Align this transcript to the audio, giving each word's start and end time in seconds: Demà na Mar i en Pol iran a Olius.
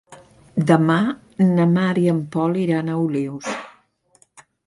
Demà 0.69 0.95
na 1.49 1.67
Mar 1.75 1.91
i 2.05 2.07
en 2.15 2.23
Pol 2.37 2.59
iran 2.63 2.89
a 2.89 2.97
Olius. 3.05 3.53